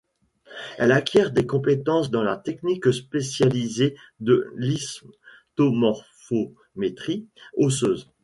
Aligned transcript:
Elle 0.79 0.93
acquiert 0.93 1.29
des 1.31 1.45
compétences 1.45 2.09
dans 2.09 2.23
la 2.23 2.35
technique 2.35 2.91
spécialisée 2.91 3.95
de 4.19 4.51
l'histomorphométrie 4.55 7.27
osseuse. 7.55 8.11